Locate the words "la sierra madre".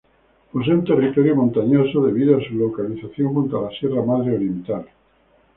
3.69-4.33